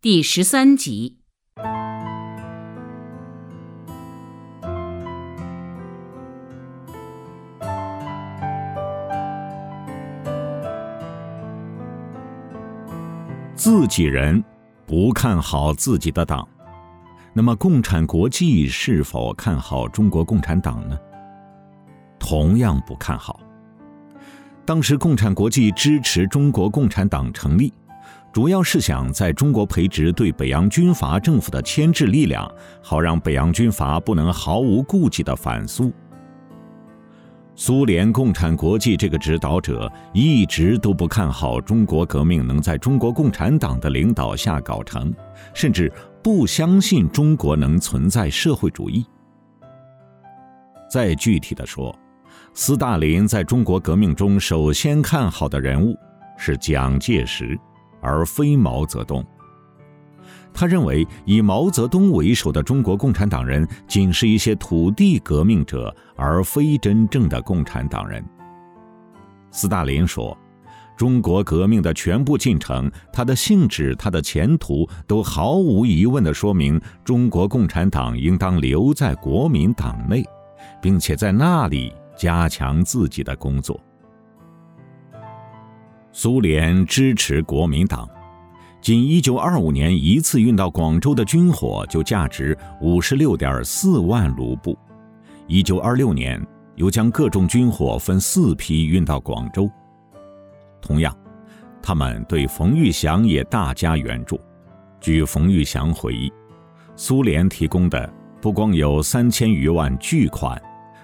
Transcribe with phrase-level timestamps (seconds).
[0.00, 1.16] 第十三集。
[13.56, 14.44] 自己人
[14.86, 16.46] 不看好自己的党，
[17.32, 20.96] 那么共产国际是否看好中国共产党呢？
[22.20, 23.40] 同样不看好。
[24.64, 27.74] 当时共产国际支持中国共产党成立，
[28.38, 32.48] 主要是想在中国培植对北洋军阀政府的牵制力量，
[32.80, 35.92] 好让北洋军阀不能毫无顾忌的反苏。
[37.56, 45.12] 苏联共产国际这个指导者一直都不看好中国革命能在中国共产党的领导下搞成，
[45.52, 49.04] 甚至不相信中国能存在社会主义。
[50.88, 51.92] 再具体的说，
[52.54, 55.96] 斯大林在中国革命中首先看好的人物
[56.36, 57.58] 是蒋介石，
[58.00, 59.24] 而非毛泽东。
[60.52, 68.24] 他认为，以毛泽东为首的中国共产党人仅是一些土地革命者，而非真正的共产党人。
[69.50, 70.36] 斯大林说
[70.96, 80.24] ：“中国革命的全部进程，它的性质，它的前途，都毫无疑问地说明，中国共产党应当留在国民党内，
[80.82, 83.80] 并且在那里加强自己的工作。”
[86.12, 88.08] 苏联支持国民党。
[88.80, 94.78] 仅1925年一次运到广州的军火就价值56.4万卢布
[95.48, 99.68] ，1926年又将各种军火分四批运到广州。
[100.80, 101.14] 同样，
[101.82, 104.40] 他们对冯玉祥也大加援助。
[105.00, 106.32] 据冯玉祥回忆，
[106.94, 108.08] 苏联提供的
[108.40, 110.60] 不光有三千余万巨款，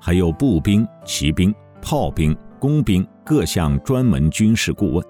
[0.00, 5.06] 还有步兵、骑兵、炮兵、工兵各项专门军事顾问。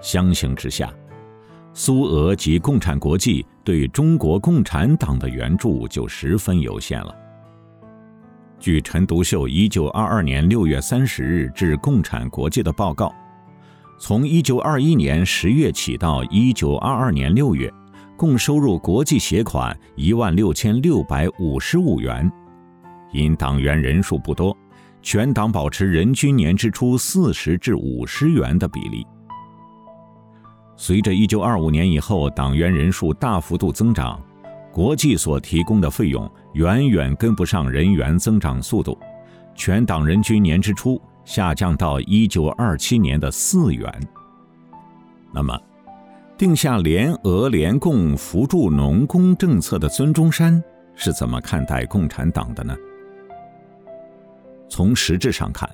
[0.00, 0.94] 相形之下，
[1.72, 7.12] 苏俄及共产国际对中国共产党的援助就十分有限了。
[8.60, 13.12] 据陈独秀一九二二年六月三十日致共产国际的报告，
[13.98, 17.68] 从一九二一年十月起到一九二二年六月，
[18.16, 22.30] 共收入国际携款一万六千六百五十五元。
[23.12, 24.56] 因党员人数不多，
[25.04, 29.06] 全党保持人均年支出四十至五十元的比例。
[30.76, 34.18] 随着1925年以后党员人数大幅度增长，
[34.72, 38.98] 国际所提供的费用远远跟不上人员增长速度，
[39.54, 43.86] 全党人均年支出下降到1927年的四元。
[45.34, 45.60] 那么，
[46.38, 52.74] 定下联俄联共扶助农工政策的孙中山是怎么看待共产党的呢？
[54.68, 55.68] 从实质上看，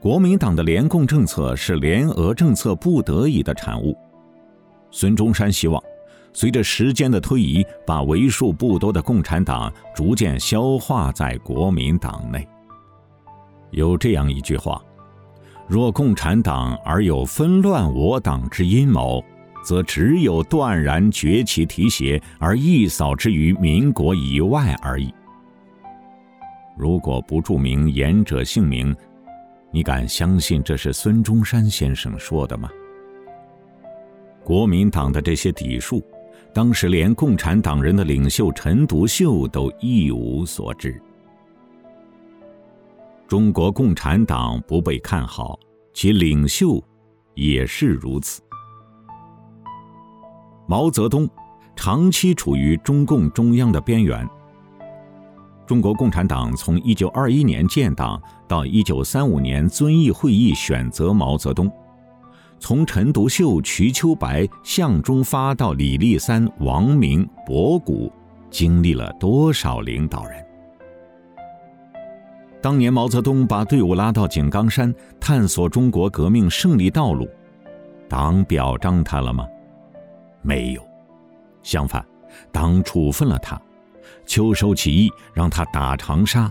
[0.00, 3.96] 国民党的联共政策是联俄政策不得已的产物。
[4.90, 5.82] 孙中山希望，
[6.32, 12.46] 随着时间的推移，把为数不多的共产党逐渐消化在国民党内。
[13.70, 14.80] 有这样一句话
[15.66, 19.24] ：“若共产党而有纷乱我党之阴谋，
[19.64, 25.12] 则只有断然崛起提携，而一扫之于民国以外而已。”
[26.76, 28.94] 如果不注明言者姓名，
[29.70, 32.68] 你敢相信这是孙中山先生说的吗？
[34.42, 36.04] 国民党的这些底数，
[36.52, 41.00] 当时连共产党人的领袖陈独秀都一无所知。
[43.26, 45.58] 中国共产党不被看好，
[45.92, 46.82] 其领袖
[47.34, 48.42] 也是如此。
[50.66, 51.28] 毛泽东
[51.74, 54.28] 长期处于中共中央的边缘。
[55.66, 61.70] 中国共产党从一九二一年建党到一九三五年遵义会议选择毛泽东。
[62.58, 68.12] 从陈独秀、瞿秋白、向忠发到李立三、王明、博古，
[68.50, 70.44] 经历了多少领导人？
[72.62, 77.28] 当年毛泽东把队伍拉到井冈山，探索中国革命胜利道路，
[78.08, 79.46] 党表彰他了吗？
[80.40, 80.82] 没有，
[81.62, 82.02] 相反，
[82.50, 83.60] 党处分了他。
[84.26, 86.50] 秋收起义让他打长沙，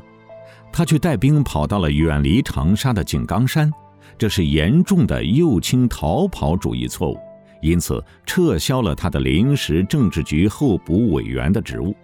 [0.71, 3.71] 他却带兵跑到了远离长沙的井冈山。
[4.17, 7.17] 这是严重的右倾逃跑主义错误，
[7.61, 11.95] 因此撤销了他的临时政治局候补委员的职务。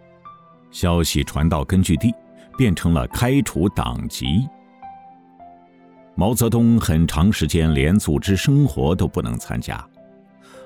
[0.71, 2.13] 消息传到根据地，
[2.57, 4.47] 变成了开除党籍。
[6.15, 9.83] 毛泽东很长时间连组织生活都不能参加。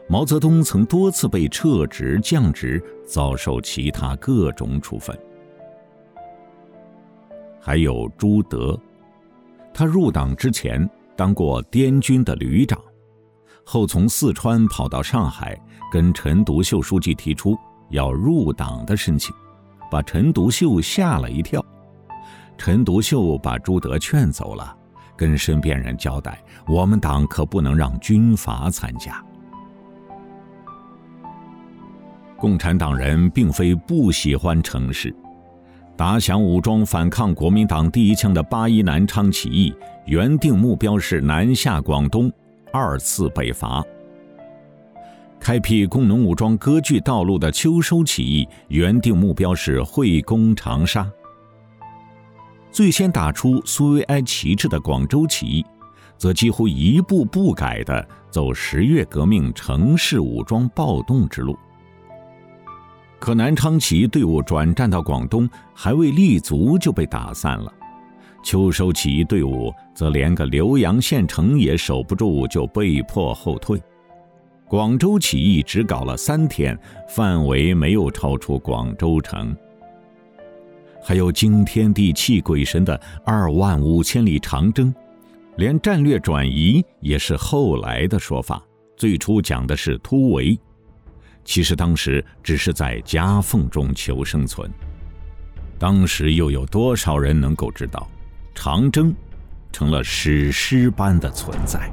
[0.08, 5.18] 毛泽东曾多次被撤职降职，遭受其他各种处分。
[7.60, 8.80] 还有朱德，
[9.74, 10.90] 他入党之前。
[11.16, 12.82] 当过滇军的旅长，
[13.64, 15.56] 后从四川跑到上海，
[15.92, 17.56] 跟陈独秀书记提出
[17.92, 19.32] 要入党的申请，
[19.92, 21.64] 把陈独秀吓了一跳。
[22.58, 24.76] 陈独秀把朱德劝走了，
[25.16, 29.24] 跟身边人交代：“我们党可不能让军阀参加。”
[32.44, 35.16] 共产党人并非不喜欢城市，
[35.96, 39.74] 打响武装反抗国民党第一枪的八一南昌起义，
[40.08, 42.30] 原定目标是南下广东，
[42.74, 43.82] 二次北伐；
[45.40, 51.06] 开辟工农武装割据道路的秋收起义，原定目标是会攻长沙；
[52.74, 55.66] 最先打出苏维埃旗帜的广州起义，
[56.18, 61.58] 则几乎一步不改地走十月革命城市武装暴动之路。
[63.24, 67.72] 可南昌起义队伍转战到广东，还未立足就被打散了；
[68.44, 73.82] 秋收起义队伍则连个浏阳县城也守不住，就被迫后退。
[74.68, 76.78] 广州起义只搞了三天，
[77.08, 79.56] 范围没有超出广州城。
[81.02, 84.94] 还有惊天地泣鬼神的二万五千里长征，
[85.56, 88.62] 连战略转移也是后来的说法，
[88.98, 90.60] 最初讲的是突围。
[91.46, 94.70] 其实当时只是在夹缝中求生存。
[95.78, 98.08] 当时又有多少人能够知道，
[98.56, 99.14] 长征
[99.72, 101.92] 成了史诗般的存在？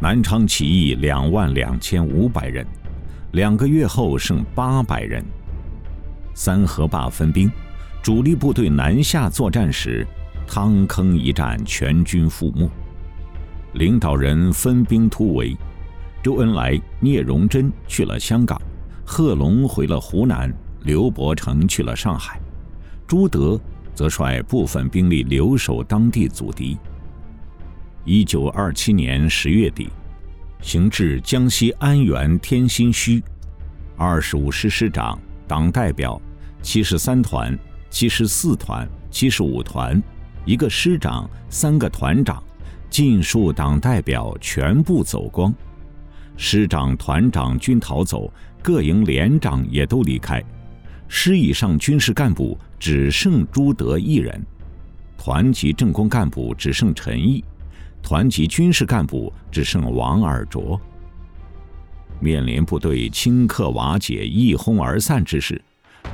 [0.00, 2.66] 南昌起义两万两千五百人，
[3.30, 5.24] 两个月后剩八百人。
[6.34, 7.50] 三河坝分兵，
[8.02, 10.06] 主力部队南下作战时，
[10.46, 12.68] 汤坑一战，全军覆没。
[13.74, 15.56] 领导人分兵突围，
[16.22, 18.60] 周恩来、聂荣臻去了香港，
[19.04, 20.52] 贺龙回了湖南，
[20.82, 22.38] 刘伯承去了上海，
[23.06, 23.58] 朱德
[23.94, 26.76] 则率部分兵力留守当地阻敌。
[28.04, 29.88] 一九二七年十月底，
[30.60, 33.22] 行至江西安源天心圩，
[33.96, 36.20] 二十五师师长、党代表、
[36.60, 37.58] 七十三团、
[37.88, 40.02] 七十四团、七十五团，
[40.44, 42.42] 一个师长，三个团长。
[42.92, 45.50] 尽数党代表全部走光，
[46.36, 48.30] 师长、团长均逃走，
[48.62, 50.44] 各营连长也都离开，
[51.08, 54.44] 师以上军事干部只剩朱德一人，
[55.16, 57.42] 团级政工干部只剩陈毅，
[58.02, 60.78] 团级军事干部只剩王尔琢。
[62.20, 65.58] 面临部队顷刻瓦解、一哄而散之势，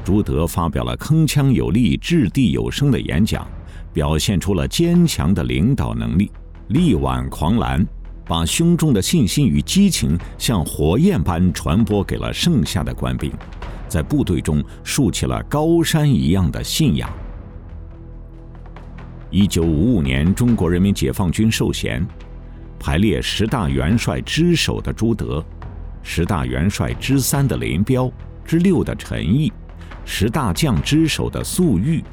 [0.04, 3.44] 朱德发表了铿锵有力、掷地有声的演讲，
[3.92, 6.30] 表现出了坚强的领导能力。
[6.68, 7.86] 力挽狂澜，
[8.26, 13.32] 把胸中的信心与激情像火焰般传播给了剩下的官兵，
[13.88, 17.08] 在部队中竖起了高山一样的信仰。
[19.30, 22.06] 一九五五年，中国人民解放军授衔，
[22.78, 25.42] 排列十大元帅之首的朱德，
[26.02, 28.10] 十大元帅之三的林彪，
[28.44, 29.50] 之六的陈毅，
[30.04, 32.04] 十大将之首的粟裕，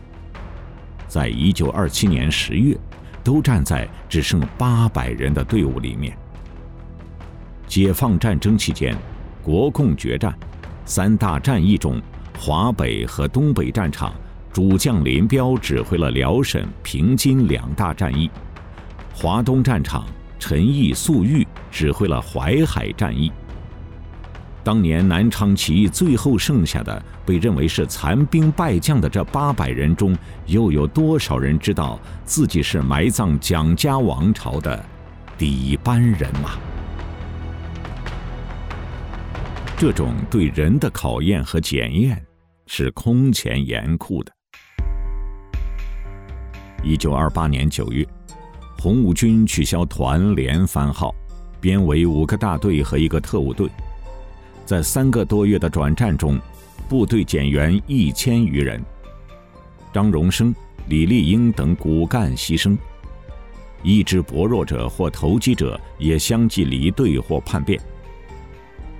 [1.07, 2.77] 在一九二七年十月。
[3.25, 6.15] 都站在只剩八百人的队伍里面。
[7.67, 8.95] 解放战争期间，
[9.41, 10.33] 国共决战
[10.85, 11.99] 三大战役中，
[12.39, 14.13] 华北和东北战场，
[14.53, 18.29] 主将林彪指挥了辽沈、平津两大战役；
[19.11, 20.05] 华东战场，
[20.37, 23.31] 陈毅、粟裕指挥了淮海战役。
[24.65, 30.17] 当年南昌起义最后剩下的被认为是残兵败将的这八百人中，
[30.47, 34.83] 又有多少人知道自己是埋葬蒋家王朝的
[35.37, 36.53] 底班人马？
[39.77, 42.19] 这种对人的考验和检验
[42.65, 44.31] 是空前严酷的。
[46.83, 48.03] 一九二八年九月，
[48.79, 51.13] 红五军取消团连番号，
[51.61, 53.69] 编为五个大队和一个特务队。
[54.65, 56.39] 在三个多月的转战中，
[56.89, 58.83] 部队减员一千余人。
[59.93, 60.53] 张荣生、
[60.87, 62.75] 李立英等骨干牺牲，
[63.83, 67.79] 意志薄弱者或投机者也相继离队或叛变。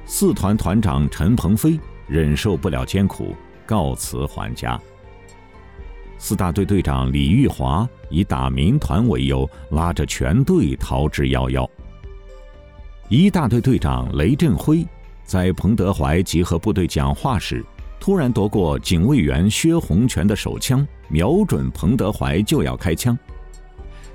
[0.06, 4.80] 四团团长陈鹏飞忍受不了艰苦，告辞还家。
[6.20, 11.68] 四大队队长李玉华以打民团为由，拉着全队逃之夭夭。
[13.10, 14.86] 一大队队长雷振辉。
[15.26, 17.66] 在彭德怀集合部队讲话时，
[18.00, 23.18] 突然夺过警卫员薛洪全的手枪，瞄准彭德怀就要开枪。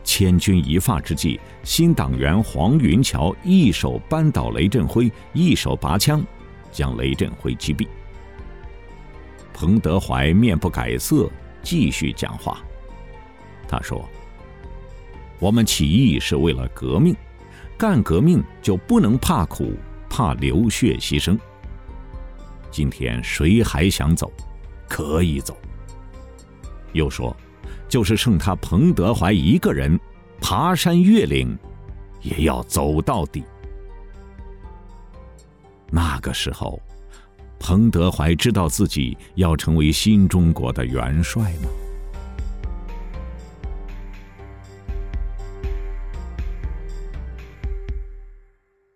[0.04, 6.24] 千钧一发之际，新党员黄云桥一手扳倒雷振辉，一手拔枪，
[6.70, 7.88] 将雷振辉击毙。
[9.52, 11.28] 彭德怀面不改色，
[11.60, 12.58] 继续讲话。
[13.68, 14.08] 他说
[15.40, 17.14] ：“我们起义是为了革命，
[17.76, 19.74] 干革命就不能怕苦、
[20.10, 21.38] 怕流血牺牲。
[22.70, 24.30] 今天谁还想走，
[24.88, 25.56] 可以走。
[26.92, 27.34] 又说，
[27.88, 29.98] 就是剩他彭德怀一个人，
[30.40, 31.56] 爬山越岭，
[32.20, 33.44] 也要走到底。
[35.90, 36.80] 那个时候，
[37.58, 41.68] 彭德怀知道自己要成为新中国的元帅吗？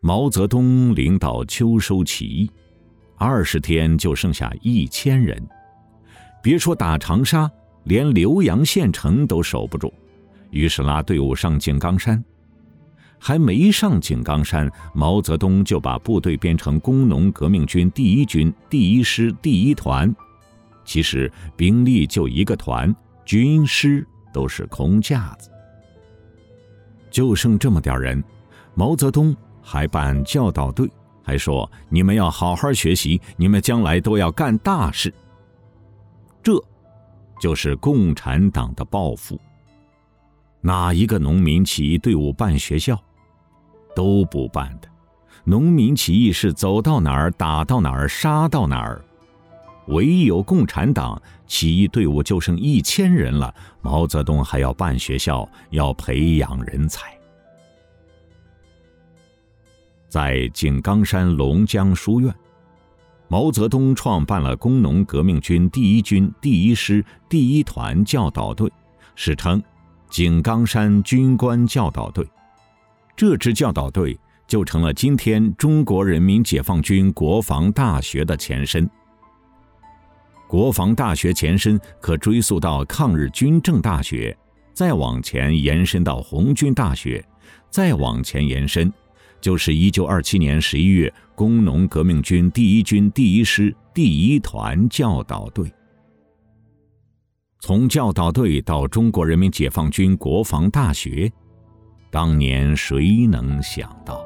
[0.07, 2.51] 毛泽东领导秋收起义，
[3.17, 5.43] 二十天就剩下一千人，
[6.43, 7.51] 别说打长沙，
[7.85, 9.91] 连浏阳县城都守不住，
[10.51, 12.23] 于是拉队伍上井冈山。
[13.19, 20.15] 还没上井冈山，毛泽东就把部队编成工农革命军第一军第一师第一团，
[20.85, 22.95] 其实兵力就一个团，
[23.25, 25.49] 军师都是空架子，
[27.11, 28.23] 就剩这么点人，
[28.75, 29.35] 毛泽东。
[29.65, 30.89] 还办教导队，
[31.23, 35.13] 还说你们要好好学习，你们将来都要干大事。
[36.43, 36.63] 这，
[37.41, 39.41] 就是共产党的抱负。
[40.61, 43.03] 哪一个农民起义队伍办学校，
[43.97, 44.89] 都不办的。
[45.45, 49.03] 农民起义是走到哪儿打到哪儿，杀到哪儿。
[49.89, 57.15] 唯有共产党起义队伍就剩一千人了，毛泽东还要办学校，要培养人才。
[60.15, 62.33] 在井冈山龙江书院，
[63.27, 68.71] 毛泽东创办了工农革命军第一军第一师第一团教导队，
[69.17, 69.61] 史称
[70.09, 72.25] “井冈山军官教导队”。
[73.17, 74.17] 这支教导队
[74.47, 78.89] 就成了今天中国人民解放军国防大学的前身。
[80.47, 84.39] 国防大学前身可追溯到抗日军政大学，
[84.73, 87.27] 再往前延伸到红军大学，
[87.69, 88.93] 再往前延伸。
[89.45, 95.71] 就是一九二七年十一月，工农革命军第一军第一师第一团教导队。
[97.61, 101.31] 从教导队到中国人民解放军国防大学，
[102.11, 104.25] 当年谁能想到？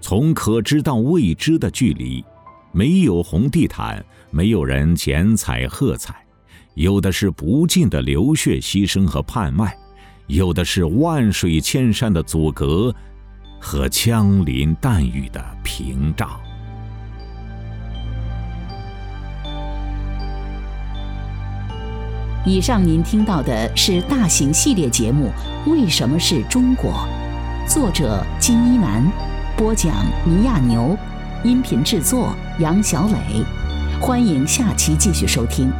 [0.00, 2.24] 从可知到未知的距离，
[2.72, 6.25] 没有红地毯，没有人剪彩喝彩。
[6.76, 9.74] 有的是不尽的流血牺牲和盼外，
[10.26, 12.94] 有的是万水千山的阻隔
[13.58, 16.38] 和枪林弹雨的屏障。
[22.44, 25.30] 以上您听到的是大型系列节目
[25.70, 26.92] 《为什么是中国》，
[27.74, 29.02] 作者金一南，
[29.56, 29.94] 播讲
[30.26, 30.94] 尼亚牛，
[31.42, 33.42] 音频制作杨小磊。
[33.98, 35.72] 欢迎下期继续收听。